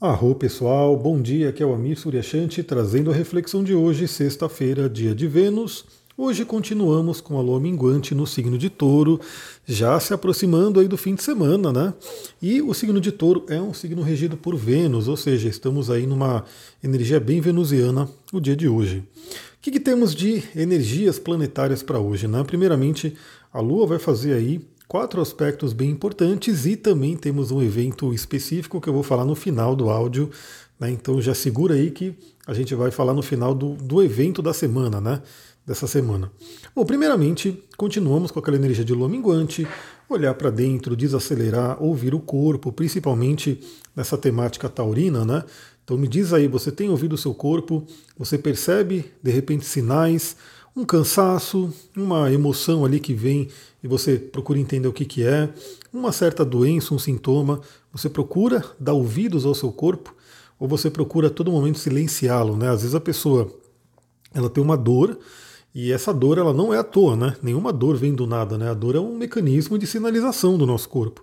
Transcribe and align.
Arro 0.00 0.34
pessoal, 0.34 0.96
bom 0.96 1.20
dia, 1.20 1.50
aqui 1.50 1.62
é 1.62 1.66
o 1.66 1.74
Amir 1.74 1.94
Suryashanti 1.94 2.62
trazendo 2.62 3.10
a 3.10 3.14
reflexão 3.14 3.62
de 3.62 3.74
hoje, 3.74 4.08
sexta-feira, 4.08 4.88
dia 4.88 5.14
de 5.14 5.28
Vênus. 5.28 5.84
Hoje 6.16 6.42
continuamos 6.42 7.20
com 7.20 7.38
a 7.38 7.42
lua 7.42 7.60
minguante 7.60 8.14
no 8.14 8.26
signo 8.26 8.56
de 8.56 8.70
touro, 8.70 9.20
já 9.66 10.00
se 10.00 10.14
aproximando 10.14 10.80
aí 10.80 10.88
do 10.88 10.96
fim 10.96 11.14
de 11.14 11.22
semana, 11.22 11.70
né? 11.70 11.92
E 12.40 12.62
o 12.62 12.72
signo 12.72 12.98
de 12.98 13.12
touro 13.12 13.44
é 13.50 13.60
um 13.60 13.74
signo 13.74 14.00
regido 14.00 14.38
por 14.38 14.56
Vênus, 14.56 15.06
ou 15.06 15.18
seja, 15.18 15.50
estamos 15.50 15.90
aí 15.90 16.06
numa 16.06 16.46
energia 16.82 17.20
bem 17.20 17.42
venusiana 17.42 18.08
o 18.32 18.40
dia 18.40 18.56
de 18.56 18.66
hoje. 18.66 19.04
O 19.58 19.60
que, 19.60 19.70
que 19.70 19.80
temos 19.80 20.14
de 20.14 20.42
energias 20.56 21.18
planetárias 21.18 21.82
para 21.82 21.98
hoje? 21.98 22.26
Né? 22.26 22.42
Primeiramente, 22.42 23.14
a 23.52 23.60
Lua 23.60 23.86
vai 23.86 23.98
fazer 23.98 24.32
aí 24.32 24.62
quatro 24.90 25.22
aspectos 25.22 25.72
bem 25.72 25.88
importantes 25.88 26.66
e 26.66 26.74
também 26.74 27.16
temos 27.16 27.52
um 27.52 27.62
evento 27.62 28.12
específico 28.12 28.80
que 28.80 28.88
eu 28.88 28.92
vou 28.92 29.04
falar 29.04 29.24
no 29.24 29.36
final 29.36 29.76
do 29.76 29.88
áudio. 29.88 30.28
Né? 30.80 30.90
Então 30.90 31.22
já 31.22 31.32
segura 31.32 31.76
aí 31.76 31.92
que 31.92 32.12
a 32.44 32.52
gente 32.52 32.74
vai 32.74 32.90
falar 32.90 33.14
no 33.14 33.22
final 33.22 33.54
do, 33.54 33.74
do 33.74 34.02
evento 34.02 34.42
da 34.42 34.52
semana, 34.52 35.00
né? 35.00 35.22
Dessa 35.64 35.86
semana. 35.86 36.32
Bom, 36.74 36.84
primeiramente, 36.84 37.62
continuamos 37.76 38.32
com 38.32 38.40
aquela 38.40 38.56
energia 38.56 38.84
de 38.84 38.92
lua 38.92 39.08
minguante, 39.08 39.64
olhar 40.08 40.34
para 40.34 40.50
dentro, 40.50 40.96
desacelerar, 40.96 41.80
ouvir 41.80 42.12
o 42.12 42.18
corpo, 42.18 42.72
principalmente 42.72 43.60
nessa 43.94 44.18
temática 44.18 44.68
taurina, 44.68 45.24
né? 45.24 45.44
Então 45.84 45.96
me 45.96 46.08
diz 46.08 46.32
aí, 46.32 46.48
você 46.48 46.72
tem 46.72 46.88
ouvido 46.88 47.12
o 47.12 47.18
seu 47.18 47.32
corpo? 47.32 47.86
Você 48.18 48.36
percebe 48.36 49.04
de 49.22 49.30
repente 49.30 49.64
sinais? 49.64 50.36
Um 50.76 50.84
cansaço, 50.84 51.72
uma 51.96 52.32
emoção 52.32 52.84
ali 52.84 53.00
que 53.00 53.12
vem 53.12 53.48
e 53.82 53.88
você 53.88 54.16
procura 54.16 54.58
entender 54.58 54.88
o 54.88 54.92
que, 54.92 55.04
que 55.04 55.24
é, 55.24 55.52
uma 55.92 56.12
certa 56.12 56.44
doença, 56.44 56.94
um 56.94 56.98
sintoma, 56.98 57.60
você 57.92 58.08
procura 58.08 58.64
dar 58.78 58.92
ouvidos 58.92 59.44
ao 59.44 59.54
seu 59.54 59.72
corpo 59.72 60.14
ou 60.58 60.68
você 60.68 60.90
procura 60.90 61.28
a 61.28 61.30
todo 61.30 61.50
momento 61.50 61.78
silenciá-lo, 61.78 62.56
né? 62.56 62.68
Às 62.68 62.82
vezes 62.82 62.94
a 62.94 63.00
pessoa 63.00 63.50
ela 64.32 64.48
tem 64.48 64.62
uma 64.62 64.76
dor 64.76 65.18
e 65.74 65.90
essa 65.90 66.12
dor 66.12 66.38
ela 66.38 66.52
não 66.52 66.72
é 66.72 66.78
à 66.78 66.84
toa, 66.84 67.16
né? 67.16 67.36
Nenhuma 67.42 67.72
dor 67.72 67.96
vem 67.96 68.14
do 68.14 68.26
nada, 68.26 68.58
né? 68.58 68.70
A 68.70 68.74
dor 68.74 68.94
é 68.94 69.00
um 69.00 69.16
mecanismo 69.16 69.78
de 69.78 69.86
sinalização 69.86 70.58
do 70.58 70.66
nosso 70.66 70.88
corpo. 70.88 71.22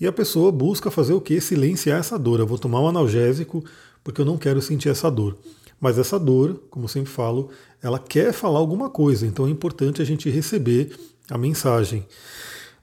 E 0.00 0.06
a 0.06 0.12
pessoa 0.12 0.50
busca 0.50 0.90
fazer 0.90 1.14
o 1.14 1.20
que? 1.20 1.40
Silenciar 1.40 2.00
essa 2.00 2.18
dor. 2.18 2.40
Eu 2.40 2.46
vou 2.46 2.58
tomar 2.58 2.80
um 2.80 2.88
analgésico 2.88 3.64
porque 4.02 4.20
eu 4.20 4.24
não 4.24 4.36
quero 4.36 4.60
sentir 4.60 4.88
essa 4.88 5.10
dor. 5.10 5.36
Mas 5.80 5.98
essa 5.98 6.18
dor, 6.18 6.62
como 6.70 6.88
sempre 6.88 7.10
falo, 7.10 7.50
ela 7.82 7.98
quer 7.98 8.32
falar 8.32 8.58
alguma 8.58 8.88
coisa, 8.88 9.26
então 9.26 9.46
é 9.46 9.50
importante 9.50 10.00
a 10.00 10.04
gente 10.04 10.30
receber 10.30 10.96
a 11.30 11.36
mensagem. 11.36 12.06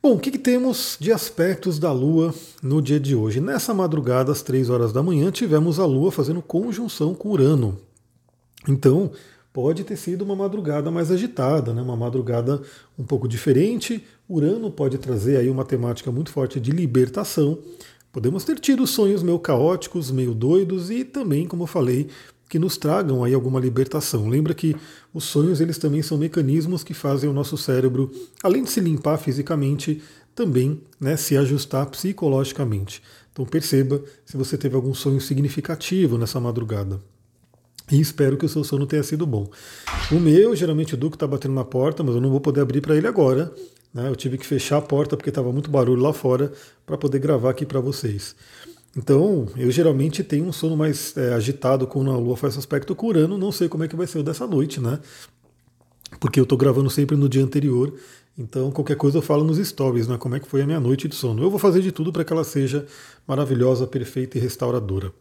Bom, 0.03 0.13
o 0.13 0.19
que, 0.19 0.31
que, 0.31 0.39
temos 0.39 0.97
de 0.99 1.11
aspectos 1.11 1.77
da 1.77 1.91
Lua 1.91 2.33
no 2.61 2.81
dia 2.81 2.99
de 2.99 3.15
hoje? 3.15 3.39
Nessa 3.39 3.71
madrugada, 3.71 4.31
às 4.31 4.41
3 4.41 4.69
horas 4.69 4.91
da 4.91 5.03
manhã, 5.03 5.29
tivemos 5.29 5.79
a 5.79 5.85
Lua 5.85 6.11
fazendo 6.11 6.41
conjunção 6.41 7.13
com 7.13 7.29
Urano. 7.29 7.77
Então, 8.67 9.11
pode 9.53 9.83
ter 9.83 9.97
sido 9.97 10.23
uma 10.23 10.35
madrugada 10.35 10.89
mais 10.89 11.11
agitada, 11.11 11.71
né? 11.71 11.83
uma 11.83 11.95
madrugada 11.95 12.61
um 12.97 13.03
pouco 13.03 13.27
diferente. 13.27 14.03
Urano 14.27 14.71
pode 14.71 14.97
trazer 14.97 15.37
aí 15.37 15.49
uma 15.51 15.65
temática 15.65 16.11
muito 16.11 16.31
forte 16.31 16.59
de 16.59 16.71
libertação. 16.71 17.59
Podemos 18.11 18.43
ter 18.43 18.59
tido 18.59 18.87
sonhos 18.87 19.21
meio 19.21 19.39
caóticos, 19.39 20.09
meio 20.09 20.33
doidos 20.33 20.89
e 20.89 21.03
também, 21.03 21.47
como 21.47 21.63
eu 21.63 21.67
falei, 21.67 22.09
que 22.51 22.59
nos 22.59 22.75
tragam 22.75 23.23
aí 23.23 23.33
alguma 23.33 23.61
libertação. 23.61 24.27
Lembra 24.27 24.53
que 24.53 24.75
os 25.13 25.23
sonhos 25.23 25.61
eles 25.61 25.77
também 25.77 26.01
são 26.01 26.17
mecanismos 26.17 26.83
que 26.83 26.93
fazem 26.93 27.29
o 27.29 27.33
nosso 27.33 27.57
cérebro, 27.57 28.11
além 28.43 28.61
de 28.61 28.69
se 28.69 28.81
limpar 28.81 29.17
fisicamente, 29.17 30.01
também 30.35 30.81
né, 30.99 31.15
se 31.15 31.37
ajustar 31.37 31.85
psicologicamente. 31.85 33.01
Então 33.31 33.45
perceba 33.45 34.03
se 34.25 34.35
você 34.35 34.57
teve 34.57 34.75
algum 34.75 34.93
sonho 34.93 35.21
significativo 35.21 36.17
nessa 36.17 36.41
madrugada. 36.41 36.99
E 37.89 38.01
espero 38.01 38.35
que 38.35 38.45
o 38.45 38.49
seu 38.49 38.65
sono 38.65 38.85
tenha 38.85 39.03
sido 39.03 39.25
bom. 39.25 39.49
O 40.11 40.19
meu, 40.19 40.53
geralmente 40.53 40.93
o 40.93 40.97
Duque 40.97 41.15
está 41.15 41.25
batendo 41.25 41.53
na 41.53 41.63
porta, 41.63 42.03
mas 42.03 42.15
eu 42.15 42.19
não 42.19 42.29
vou 42.29 42.41
poder 42.41 42.59
abrir 42.59 42.81
para 42.81 42.97
ele 42.97 43.07
agora. 43.07 43.49
Né? 43.93 44.09
Eu 44.09 44.15
tive 44.17 44.37
que 44.37 44.45
fechar 44.45 44.75
a 44.75 44.81
porta 44.81 45.15
porque 45.15 45.29
estava 45.29 45.53
muito 45.53 45.71
barulho 45.71 46.01
lá 46.01 46.11
fora 46.11 46.51
para 46.85 46.97
poder 46.97 47.19
gravar 47.19 47.51
aqui 47.51 47.65
para 47.65 47.79
vocês. 47.79 48.35
Então, 48.95 49.47
eu 49.55 49.71
geralmente 49.71 50.23
tenho 50.23 50.45
um 50.45 50.51
sono 50.51 50.75
mais 50.75 51.15
é, 51.15 51.33
agitado 51.33 51.87
quando 51.87 52.11
a 52.11 52.17
Lua 52.17 52.35
faz 52.35 52.57
aspecto 52.57 52.93
com 52.93 53.07
Urano. 53.07 53.37
Não 53.37 53.51
sei 53.51 53.69
como 53.69 53.83
é 53.83 53.87
que 53.87 53.95
vai 53.95 54.05
ser 54.05 54.19
o 54.19 54.23
dessa 54.23 54.45
noite, 54.45 54.81
né? 54.81 54.99
Porque 56.19 56.39
eu 56.39 56.43
estou 56.43 56.57
gravando 56.57 56.89
sempre 56.89 57.15
no 57.15 57.29
dia 57.29 57.43
anterior. 57.43 57.93
Então, 58.37 58.69
qualquer 58.71 58.97
coisa 58.97 59.17
eu 59.17 59.21
falo 59.21 59.43
nos 59.43 59.57
stories, 59.65 60.07
né? 60.07 60.17
Como 60.17 60.35
é 60.35 60.39
que 60.39 60.47
foi 60.47 60.61
a 60.61 60.65
minha 60.65 60.79
noite 60.79 61.07
de 61.07 61.15
sono. 61.15 61.41
Eu 61.41 61.49
vou 61.49 61.59
fazer 61.59 61.81
de 61.81 61.91
tudo 61.91 62.11
para 62.11 62.25
que 62.25 62.33
ela 62.33 62.43
seja 62.43 62.85
maravilhosa, 63.25 63.87
perfeita 63.87 64.37
e 64.37 64.41
restauradora. 64.41 65.13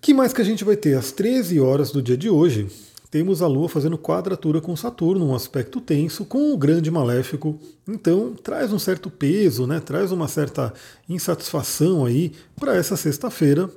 que 0.00 0.14
mais 0.14 0.32
que 0.32 0.40
a 0.40 0.44
gente 0.44 0.64
vai 0.64 0.76
ter? 0.76 0.96
Às 0.96 1.12
13 1.12 1.60
horas 1.60 1.90
do 1.90 2.00
dia 2.00 2.16
de 2.16 2.30
hoje, 2.30 2.66
temos 3.10 3.42
a 3.42 3.46
Lua 3.48 3.68
fazendo 3.68 3.98
quadratura 3.98 4.60
com 4.60 4.76
Saturno, 4.76 5.26
um 5.26 5.34
aspecto 5.34 5.80
tenso, 5.80 6.24
com 6.24 6.52
o 6.52 6.56
grande 6.56 6.90
maléfico. 6.90 7.58
Então 7.88 8.34
traz 8.34 8.72
um 8.72 8.78
certo 8.78 9.10
peso, 9.10 9.66
né? 9.66 9.80
traz 9.80 10.12
uma 10.12 10.28
certa 10.28 10.72
insatisfação 11.08 12.04
aí 12.04 12.32
para 12.58 12.76
essa 12.76 12.96
sexta-feira. 12.96 13.68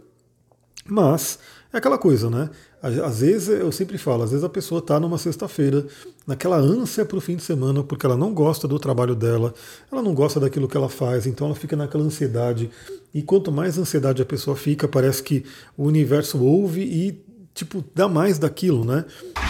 Mas 0.85 1.39
é 1.71 1.77
aquela 1.77 1.97
coisa, 1.97 2.29
né? 2.29 2.49
Às 2.81 3.21
vezes, 3.21 3.47
eu 3.47 3.71
sempre 3.71 3.97
falo, 3.97 4.23
às 4.23 4.31
vezes 4.31 4.43
a 4.43 4.49
pessoa 4.49 4.79
está 4.79 4.99
numa 4.99 5.17
sexta-feira, 5.17 5.87
naquela 6.27 6.57
ânsia 6.57 7.05
para 7.05 7.17
o 7.17 7.21
fim 7.21 7.37
de 7.37 7.41
semana, 7.41 7.81
porque 7.81 8.05
ela 8.05 8.17
não 8.17 8.33
gosta 8.33 8.67
do 8.67 8.77
trabalho 8.77 9.15
dela, 9.15 9.53
ela 9.89 10.01
não 10.01 10.13
gosta 10.13 10.37
daquilo 10.37 10.67
que 10.67 10.75
ela 10.75 10.89
faz, 10.89 11.25
então 11.25 11.47
ela 11.47 11.55
fica 11.55 11.77
naquela 11.77 12.03
ansiedade. 12.03 12.69
E 13.13 13.21
quanto 13.21 13.53
mais 13.53 13.77
ansiedade 13.77 14.21
a 14.21 14.25
pessoa 14.25 14.57
fica, 14.57 14.85
parece 14.85 15.23
que 15.23 15.45
o 15.77 15.85
universo 15.85 16.43
ouve 16.43 16.81
e 16.81 17.23
tipo, 17.53 17.83
dá 17.93 18.07
mais 18.07 18.39
daquilo, 18.39 18.83
né? 18.83 19.05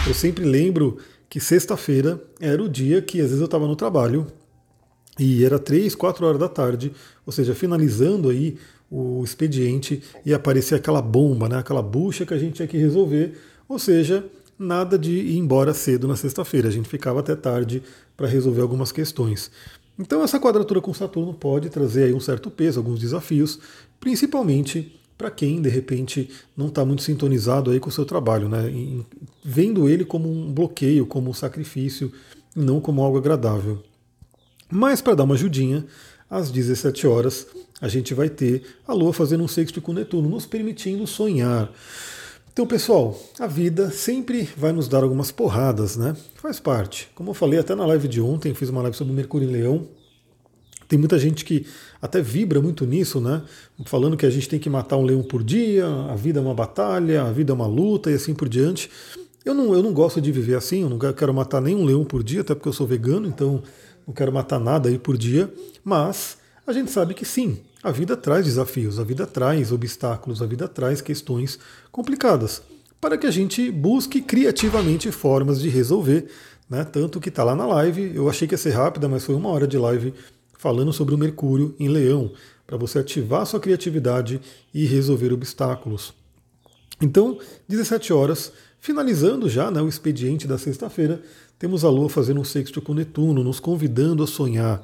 Eu 0.06 0.14
sempre 0.14 0.44
lembro 0.44 0.98
que 1.28 1.40
sexta-feira 1.40 2.22
era 2.40 2.62
o 2.62 2.68
dia 2.68 3.02
que 3.02 3.18
às 3.20 3.26
vezes 3.26 3.40
eu 3.40 3.46
estava 3.46 3.66
no 3.66 3.74
trabalho 3.74 4.26
e 5.18 5.44
era 5.44 5.58
três, 5.58 5.94
quatro 5.94 6.26
horas 6.26 6.38
da 6.38 6.48
tarde, 6.48 6.92
ou 7.24 7.32
seja, 7.32 7.54
finalizando 7.54 8.28
aí 8.28 8.56
o 8.90 9.22
expediente 9.24 10.02
e 10.24 10.34
aparecia 10.34 10.76
aquela 10.76 11.02
bomba, 11.02 11.48
né? 11.48 11.58
Aquela 11.58 11.82
bucha 11.82 12.26
que 12.26 12.34
a 12.34 12.38
gente 12.38 12.54
tinha 12.54 12.68
que 12.68 12.76
resolver, 12.76 13.38
ou 13.68 13.78
seja, 13.78 14.24
nada 14.58 14.98
de 14.98 15.12
ir 15.12 15.36
embora 15.36 15.74
cedo 15.74 16.06
na 16.06 16.16
sexta-feira, 16.16 16.68
a 16.68 16.70
gente 16.70 16.88
ficava 16.88 17.20
até 17.20 17.34
tarde 17.34 17.82
para 18.16 18.28
resolver 18.28 18.60
algumas 18.60 18.92
questões. 18.92 19.50
Então 19.98 20.22
essa 20.22 20.40
quadratura 20.40 20.80
com 20.80 20.92
Saturno 20.92 21.32
pode 21.32 21.70
trazer 21.70 22.04
aí 22.04 22.12
um 22.12 22.20
certo 22.20 22.50
peso, 22.50 22.80
alguns 22.80 23.00
desafios, 23.00 23.58
principalmente 24.00 25.00
para 25.16 25.30
quem 25.30 25.62
de 25.62 25.68
repente 25.68 26.30
não 26.56 26.68
está 26.68 26.84
muito 26.84 27.02
sintonizado 27.02 27.70
aí 27.70 27.80
com 27.80 27.88
o 27.88 27.92
seu 27.92 28.04
trabalho, 28.04 28.48
né? 28.48 28.68
E, 28.68 29.04
vendo 29.44 29.88
ele 29.88 30.04
como 30.04 30.30
um 30.30 30.52
bloqueio, 30.52 31.06
como 31.06 31.30
um 31.30 31.34
sacrifício, 31.34 32.12
e 32.56 32.60
não 32.60 32.80
como 32.80 33.02
algo 33.02 33.18
agradável. 33.18 33.82
Mas 34.70 35.00
para 35.00 35.14
dar 35.14 35.24
uma 35.24 35.34
ajudinha, 35.34 35.86
às 36.28 36.50
17 36.50 37.06
horas 37.06 37.46
a 37.80 37.88
gente 37.88 38.14
vai 38.14 38.28
ter 38.28 38.62
a 38.86 38.92
Lua 38.92 39.12
fazendo 39.12 39.44
um 39.44 39.48
sexto 39.48 39.80
com 39.80 39.92
Netuno, 39.92 40.28
nos 40.28 40.46
permitindo 40.46 41.06
sonhar. 41.06 41.70
Então, 42.52 42.66
pessoal, 42.66 43.20
a 43.38 43.48
vida 43.48 43.90
sempre 43.90 44.48
vai 44.56 44.72
nos 44.72 44.86
dar 44.86 45.02
algumas 45.02 45.32
porradas, 45.32 45.96
né? 45.96 46.16
Faz 46.36 46.60
parte. 46.60 47.10
Como 47.14 47.30
eu 47.30 47.34
falei 47.34 47.58
até 47.58 47.74
na 47.74 47.84
live 47.84 48.06
de 48.06 48.20
ontem, 48.20 48.54
fiz 48.54 48.68
uma 48.68 48.80
live 48.80 48.96
sobre 48.96 49.12
Mercúrio 49.12 49.48
em 49.48 49.52
Leão, 49.52 49.88
tem 50.94 50.98
muita 50.98 51.18
gente 51.18 51.44
que 51.44 51.66
até 52.00 52.22
vibra 52.22 52.62
muito 52.62 52.86
nisso, 52.86 53.20
né? 53.20 53.42
Falando 53.84 54.16
que 54.16 54.24
a 54.24 54.30
gente 54.30 54.48
tem 54.48 54.60
que 54.60 54.70
matar 54.70 54.96
um 54.96 55.02
leão 55.02 55.24
por 55.24 55.42
dia, 55.42 55.84
a 55.86 56.14
vida 56.14 56.38
é 56.38 56.42
uma 56.42 56.54
batalha, 56.54 57.24
a 57.24 57.32
vida 57.32 57.52
é 57.52 57.54
uma 57.54 57.66
luta 57.66 58.12
e 58.12 58.14
assim 58.14 58.32
por 58.32 58.48
diante. 58.48 58.88
Eu 59.44 59.54
não, 59.54 59.74
eu 59.74 59.82
não 59.82 59.92
gosto 59.92 60.20
de 60.20 60.30
viver 60.30 60.54
assim, 60.54 60.82
eu 60.82 60.88
não 60.88 60.98
quero 61.12 61.34
matar 61.34 61.60
nenhum 61.60 61.84
leão 61.84 62.04
por 62.04 62.22
dia, 62.22 62.42
até 62.42 62.54
porque 62.54 62.68
eu 62.68 62.72
sou 62.72 62.86
vegano, 62.86 63.26
então 63.26 63.60
não 64.06 64.14
quero 64.14 64.32
matar 64.32 64.60
nada 64.60 64.88
aí 64.88 64.96
por 64.96 65.18
dia. 65.18 65.52
Mas 65.82 66.36
a 66.64 66.72
gente 66.72 66.92
sabe 66.92 67.12
que 67.12 67.24
sim, 67.24 67.58
a 67.82 67.90
vida 67.90 68.16
traz 68.16 68.44
desafios, 68.44 69.00
a 69.00 69.02
vida 69.02 69.26
traz 69.26 69.72
obstáculos, 69.72 70.40
a 70.42 70.46
vida 70.46 70.68
traz 70.68 71.00
questões 71.00 71.58
complicadas. 71.90 72.62
Para 73.00 73.18
que 73.18 73.26
a 73.26 73.32
gente 73.32 73.68
busque 73.68 74.22
criativamente 74.22 75.10
formas 75.10 75.60
de 75.60 75.68
resolver. 75.68 76.28
Né? 76.70 76.84
Tanto 76.84 77.20
que 77.20 77.30
está 77.30 77.42
lá 77.42 77.56
na 77.56 77.66
live, 77.66 78.12
eu 78.14 78.30
achei 78.30 78.46
que 78.46 78.54
ia 78.54 78.58
ser 78.58 78.70
rápida, 78.70 79.08
mas 79.08 79.24
foi 79.24 79.34
uma 79.34 79.50
hora 79.50 79.66
de 79.66 79.76
live 79.76 80.14
falando 80.58 80.92
sobre 80.92 81.14
o 81.14 81.18
Mercúrio 81.18 81.74
em 81.78 81.88
Leão, 81.88 82.32
para 82.66 82.76
você 82.76 82.98
ativar 82.98 83.46
sua 83.46 83.60
criatividade 83.60 84.40
e 84.72 84.84
resolver 84.86 85.32
obstáculos. 85.32 86.14
Então, 87.00 87.38
17 87.68 88.12
horas, 88.12 88.52
finalizando 88.80 89.48
já 89.48 89.70
né, 89.70 89.82
o 89.82 89.88
expediente 89.88 90.46
da 90.46 90.56
sexta-feira, 90.56 91.22
temos 91.58 91.84
a 91.84 91.90
Lua 91.90 92.08
fazendo 92.08 92.40
um 92.40 92.44
sexto 92.44 92.80
com 92.80 92.94
Netuno, 92.94 93.44
nos 93.44 93.60
convidando 93.60 94.22
a 94.22 94.26
sonhar, 94.26 94.82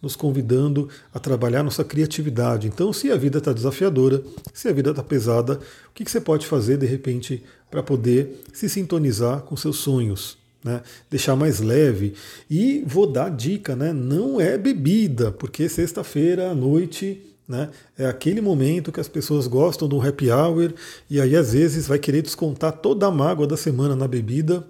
nos 0.00 0.14
convidando 0.14 0.88
a 1.12 1.18
trabalhar 1.18 1.62
nossa 1.62 1.84
criatividade. 1.84 2.68
Então, 2.68 2.92
se 2.92 3.10
a 3.10 3.16
vida 3.16 3.38
está 3.38 3.52
desafiadora, 3.52 4.22
se 4.52 4.68
a 4.68 4.72
vida 4.72 4.90
está 4.90 5.02
pesada, 5.02 5.54
o 5.88 5.92
que, 5.92 6.04
que 6.04 6.10
você 6.10 6.20
pode 6.20 6.46
fazer 6.46 6.76
de 6.76 6.86
repente 6.86 7.42
para 7.70 7.82
poder 7.82 8.42
se 8.52 8.68
sintonizar 8.68 9.42
com 9.42 9.56
seus 9.56 9.78
sonhos? 9.78 10.38
Né? 10.66 10.82
deixar 11.08 11.36
mais 11.36 11.60
leve. 11.60 12.14
E 12.50 12.82
vou 12.86 13.06
dar 13.06 13.30
dica, 13.30 13.76
né? 13.76 13.92
não 13.92 14.40
é 14.40 14.58
bebida, 14.58 15.30
porque 15.30 15.68
sexta-feira 15.68 16.50
à 16.50 16.54
noite 16.54 17.22
Né? 17.48 17.70
É 17.96 18.06
aquele 18.06 18.40
momento 18.40 18.90
que 18.90 18.98
as 18.98 19.06
pessoas 19.06 19.46
gostam 19.46 19.86
do 19.86 20.00
happy 20.00 20.32
hour 20.32 20.74
e 21.08 21.20
aí 21.20 21.36
às 21.36 21.52
vezes 21.52 21.86
vai 21.86 21.96
querer 21.96 22.20
descontar 22.20 22.72
toda 22.72 23.06
a 23.06 23.10
mágoa 23.10 23.46
da 23.46 23.56
semana 23.56 23.94
na 23.94 24.08
bebida. 24.08 24.66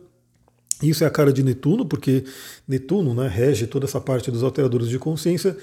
Isso 0.82 1.02
é 1.02 1.06
a 1.06 1.10
cara 1.10 1.32
de 1.32 1.42
Netuno, 1.42 1.86
porque 1.86 2.24
Netuno 2.68 3.14
né, 3.14 3.26
rege 3.28 3.66
toda 3.66 3.86
essa 3.86 3.98
parte 3.98 4.30
dos 4.30 4.42
alteradores 4.42 4.90
de 4.90 4.98
consciência. 4.98 5.56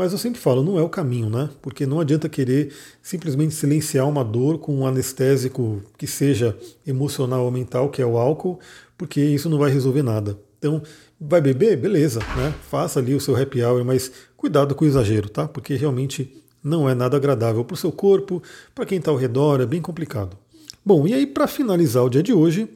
Mas 0.00 0.12
eu 0.12 0.18
sempre 0.18 0.40
falo, 0.40 0.62
não 0.62 0.78
é 0.78 0.82
o 0.82 0.88
caminho, 0.88 1.28
né? 1.28 1.50
Porque 1.60 1.84
não 1.84 2.00
adianta 2.00 2.26
querer 2.26 2.72
simplesmente 3.02 3.54
silenciar 3.54 4.08
uma 4.08 4.24
dor 4.24 4.58
com 4.58 4.74
um 4.74 4.86
anestésico 4.86 5.82
que 5.98 6.06
seja 6.06 6.56
emocional 6.86 7.44
ou 7.44 7.50
mental, 7.50 7.90
que 7.90 8.00
é 8.00 8.06
o 8.06 8.16
álcool, 8.16 8.58
porque 8.96 9.20
isso 9.20 9.50
não 9.50 9.58
vai 9.58 9.70
resolver 9.70 10.02
nada. 10.02 10.38
Então, 10.58 10.80
vai 11.20 11.42
beber? 11.42 11.76
Beleza, 11.76 12.20
né? 12.34 12.54
Faça 12.70 12.98
ali 12.98 13.14
o 13.14 13.20
seu 13.20 13.36
happy 13.36 13.62
hour, 13.62 13.84
mas 13.84 14.10
cuidado 14.38 14.74
com 14.74 14.86
o 14.86 14.88
exagero, 14.88 15.28
tá? 15.28 15.46
Porque 15.46 15.74
realmente 15.74 16.34
não 16.64 16.88
é 16.88 16.94
nada 16.94 17.18
agradável 17.18 17.62
para 17.62 17.74
o 17.74 17.76
seu 17.76 17.92
corpo, 17.92 18.42
para 18.74 18.86
quem 18.86 18.96
está 18.96 19.10
ao 19.10 19.18
redor, 19.18 19.60
é 19.60 19.66
bem 19.66 19.82
complicado. 19.82 20.34
Bom, 20.82 21.06
e 21.06 21.12
aí 21.12 21.26
para 21.26 21.46
finalizar 21.46 22.02
o 22.02 22.08
dia 22.08 22.22
de 22.22 22.32
hoje, 22.32 22.70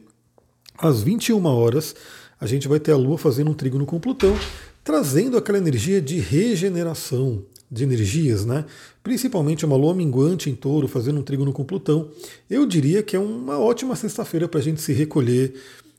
às 0.77 1.01
21 1.01 1.43
horas, 1.43 1.95
a 2.39 2.45
gente 2.45 2.67
vai 2.67 2.79
ter 2.79 2.91
a 2.91 2.97
Lua 2.97 3.17
fazendo 3.17 3.49
um 3.49 3.55
trígono 3.55 3.83
com 3.83 3.99
Plutão, 3.99 4.37
trazendo 4.85 5.35
aquela 5.35 5.57
energia 5.57 5.99
de 5.99 6.19
regeneração 6.19 7.43
de 7.71 7.83
energias, 7.83 8.45
né? 8.45 8.65
Principalmente 9.03 9.65
uma 9.65 9.75
lua 9.75 9.95
minguante 9.95 10.47
em 10.47 10.55
touro 10.55 10.87
fazendo 10.87 11.19
um 11.19 11.23
trígono 11.23 11.51
com 11.51 11.65
Plutão. 11.65 12.11
Eu 12.47 12.67
diria 12.67 13.01
que 13.01 13.15
é 13.15 13.19
uma 13.19 13.57
ótima 13.57 13.95
sexta-feira 13.95 14.47
para 14.47 14.59
a 14.59 14.63
gente 14.63 14.79
se 14.79 14.93
recolher, 14.93 15.55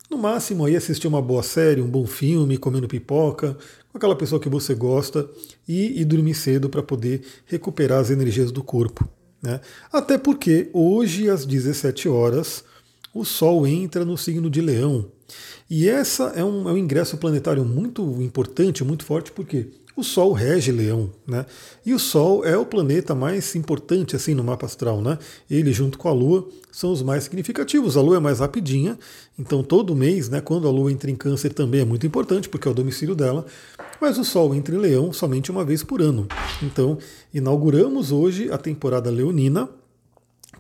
no 0.09 0.17
máximo 0.17 0.65
aí 0.65 0.77
assistir 0.77 1.09
uma 1.09 1.21
boa 1.21 1.43
série, 1.43 1.83
um 1.83 1.88
bom 1.88 2.06
filme, 2.06 2.56
comendo 2.56 2.87
pipoca, 2.87 3.59
com 3.91 3.99
aquela 3.99 4.15
pessoa 4.15 4.41
que 4.41 4.49
você 4.49 4.73
gosta 4.73 5.29
e, 5.67 6.00
e 6.00 6.05
dormir 6.05 6.35
cedo 6.35 6.69
para 6.69 6.83
poder 6.83 7.23
recuperar 7.44 7.99
as 7.99 8.11
energias 8.11 8.53
do 8.53 8.62
corpo. 8.62 9.06
Né? 9.43 9.61
Até 9.93 10.17
porque 10.17 10.71
hoje 10.73 11.29
às 11.29 11.44
17 11.44 12.09
horas 12.09 12.62
o 13.12 13.25
Sol 13.25 13.67
entra 13.67 14.05
no 14.05 14.17
signo 14.17 14.49
de 14.49 14.61
Leão. 14.61 15.11
E 15.69 15.88
essa 15.88 16.32
é 16.37 16.44
um, 16.44 16.69
é 16.69 16.73
um 16.73 16.78
ingresso 16.78 17.17
planetário 17.17 17.64
muito 17.64 18.02
importante, 18.20 18.84
muito 18.84 19.05
forte, 19.05 19.32
porque 19.32 19.69
o 19.96 20.05
Sol 20.05 20.32
rege 20.32 20.70
Leão, 20.70 21.11
né? 21.26 21.46
E 21.84 21.94
o 21.94 21.99
Sol 21.99 22.44
é 22.44 22.56
o 22.56 22.67
planeta 22.67 23.14
mais 23.14 23.55
importante 23.56 24.14
assim 24.14 24.34
no 24.34 24.44
mapa 24.44 24.67
astral, 24.67 25.00
né? 25.00 25.19
Ele 25.50 25.73
junto 25.73 25.96
com 25.96 26.06
a 26.06 26.12
Lua 26.12 26.46
são 26.70 26.93
os 26.93 27.02
mais 27.02 27.25
significativos. 27.25 27.96
A 27.96 28.02
Lua 28.02 28.19
é 28.19 28.20
mais 28.20 28.40
rapidinha, 28.40 28.99
então 29.38 29.64
todo 29.64 29.96
mês, 29.96 30.28
né, 30.28 30.43
quando 30.43 30.69
a 30.69 30.70
Lua 30.70 30.93
entra 30.93 31.11
em 31.11 31.17
Câncer 31.17 31.55
também 31.55 31.81
é 31.81 31.84
muito 31.87 32.06
importante 32.06 32.46
porque 32.46 32.69
é 32.69 32.70
o 32.70 32.75
domicílio 32.75 33.14
dela. 33.14 33.46
Mas 33.99 34.19
o 34.19 34.25
Sol 34.25 34.55
entra 34.55 34.75
em 34.75 34.78
Leão 34.78 35.14
somente 35.14 35.50
uma 35.50 35.64
vez 35.64 35.82
por 35.82 36.02
ano. 36.02 36.28
Então 36.62 36.99
inauguramos 37.32 38.12
hoje 38.12 38.52
a 38.52 38.58
temporada 38.58 39.11
leonina, 39.11 39.67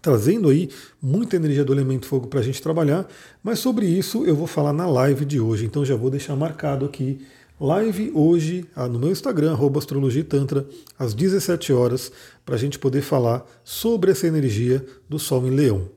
trazendo 0.06 0.48
aí 0.50 0.70
muita 1.02 1.34
energia 1.34 1.64
do 1.64 1.72
elemento 1.72 2.06
fogo 2.06 2.28
para 2.28 2.38
a 2.38 2.42
gente 2.42 2.62
trabalhar, 2.62 3.08
mas 3.42 3.58
sobre 3.58 3.86
isso 3.86 4.24
eu 4.24 4.36
vou 4.36 4.46
falar 4.46 4.72
na 4.72 4.86
live 4.86 5.24
de 5.24 5.40
hoje, 5.40 5.66
então 5.66 5.84
já 5.84 5.96
vou 5.96 6.08
deixar 6.08 6.36
marcado 6.36 6.86
aqui 6.86 7.26
live 7.58 8.12
hoje 8.14 8.64
ah, 8.76 8.86
no 8.86 9.00
meu 9.00 9.10
Instagram, 9.10 9.58
astrologitantra, 9.76 10.64
às 10.96 11.12
17 11.12 11.72
horas, 11.72 12.12
para 12.44 12.54
a 12.54 12.58
gente 12.58 12.78
poder 12.78 13.02
falar 13.02 13.44
sobre 13.64 14.12
essa 14.12 14.28
energia 14.28 14.86
do 15.08 15.18
Sol 15.18 15.44
em 15.44 15.50
Leão. 15.50 15.88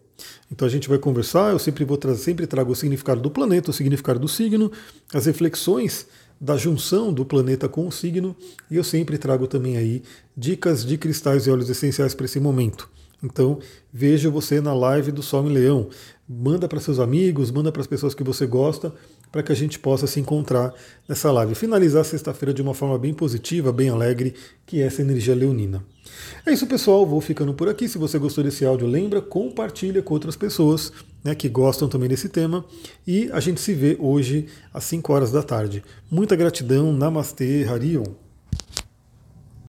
Então 0.52 0.68
a 0.68 0.72
gente 0.72 0.90
vai 0.90 0.98
conversar, 0.98 1.52
eu 1.52 1.60
sempre 1.60 1.86
vou 1.86 1.96
trazer, 1.96 2.24
sempre 2.24 2.48
trago 2.48 2.72
o 2.72 2.76
significado 2.76 3.22
do 3.22 3.30
planeta, 3.30 3.70
o 3.70 3.74
significado 3.74 4.20
do 4.20 4.28
signo, 4.28 4.72
as 5.14 5.28
reflexões 5.28 6.08
da 6.40 6.56
junção 6.56 7.12
do 7.12 7.26
planeta 7.26 7.68
com 7.68 7.88
o 7.88 7.92
signo, 7.92 8.36
e 8.72 8.78
eu 8.78 8.84
sempre 8.84 9.18
trago 9.18 9.48
também 9.48 9.78
aí 9.78 10.04
dicas 10.36 10.86
de 10.86 10.98
cristais 10.98 11.48
e 11.48 11.52
óleos 11.52 11.70
essenciais 11.70 12.14
para 12.14 12.26
esse 12.26 12.40
momento. 12.40 12.90
Então, 13.22 13.60
veja 13.92 14.30
você 14.30 14.62
na 14.62 14.74
live 14.74 15.12
do 15.12 15.22
Sol 15.22 15.46
em 15.46 15.52
Leão. 15.52 15.90
Manda 16.28 16.68
para 16.68 16.80
seus 16.80 17.00
amigos, 17.00 17.52
manda 17.52 17.72
para 17.72 17.82
as 17.82 17.88
pessoas 17.88 18.14
que 18.14 18.24
você 18.24 18.46
gosta, 18.46 18.94
para 19.32 19.44
que 19.44 19.52
a 19.52 19.56
gente 19.56 19.78
possa 19.78 20.08
se 20.08 20.20
encontrar 20.20 20.74
nessa 21.08 21.32
live. 21.32 21.54
Finalizar 21.54 22.06
sexta-feira 22.06 22.54
de 22.54 22.62
uma 22.62 22.74
forma 22.74 22.98
bem 22.98 23.14
positiva, 23.14 23.72
bem 23.72 23.90
alegre, 23.90 24.34
que 24.66 24.82
é 24.82 24.86
essa 24.86 25.02
energia 25.02 25.36
leonina. 25.36 25.84
É 26.46 26.52
isso, 26.52 26.68
pessoal. 26.68 27.06
Vou 27.06 27.22
ficando 27.22 27.54
por 27.54 27.68
aqui. 27.68 27.88
Se 27.88 27.98
você 27.98 28.18
gostou 28.18 28.44
desse 28.44 28.66
áudio, 28.66 28.88
lembra, 28.88 29.22
compartilha 29.22 30.02
com 30.02 30.14
outras 30.14 30.36
pessoas 30.36 30.92
né, 31.24 31.36
que 31.36 31.50
gostam 31.50 31.88
também 31.88 32.10
desse 32.10 32.30
tema. 32.30 32.66
E 33.06 33.30
a 33.32 33.40
gente 33.40 33.60
se 33.60 33.74
vê 33.74 33.98
hoje 34.00 34.48
às 34.74 34.84
5 34.86 35.12
horas 35.12 35.32
da 35.32 35.44
tarde. 35.44 35.84
Muita 36.10 36.36
gratidão. 36.36 36.94
Namastê, 36.94 37.66
Harion. 37.70 38.29